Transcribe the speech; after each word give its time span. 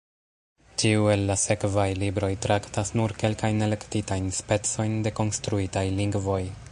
Ĉiu 0.83 1.03
el 1.15 1.25
la 1.31 1.35
sekvaj 1.41 1.85
libroj 2.05 2.31
traktas 2.47 2.91
nur 3.01 3.15
kelkajn 3.25 3.63
elektitajn 3.69 4.35
specojn 4.39 4.99
de 5.09 5.15
konstruitaj 5.21 5.89
lingvoj. 6.03 6.43